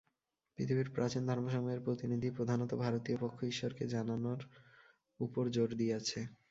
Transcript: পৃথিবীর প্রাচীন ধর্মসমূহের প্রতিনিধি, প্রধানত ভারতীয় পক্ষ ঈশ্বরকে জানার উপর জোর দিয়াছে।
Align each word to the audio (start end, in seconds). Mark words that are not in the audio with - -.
পৃথিবীর 0.57 0.89
প্রাচীন 0.89 1.23
ধর্মসমূহের 1.27 1.81
প্রতিনিধি, 1.81 2.29
প্রধানত 2.31 2.71
ভারতীয় 2.75 3.17
পক্ষ 3.21 3.39
ঈশ্বরকে 3.43 3.83
জানার 3.87 4.41
উপর 5.19 5.43
জোর 5.49 5.69
দিয়াছে। 5.75 6.19